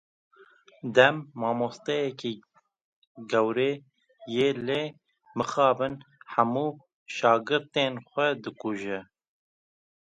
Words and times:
Dem, 0.95 1.15
mamosteyekî 1.39 2.33
gewre 3.31 3.71
ye 4.35 4.49
lê 4.65 4.83
mixabin 5.37 5.95
hemû 6.33 6.67
şagirtên 7.15 7.93
xwe 8.09 8.27
dikuje. 8.43 8.99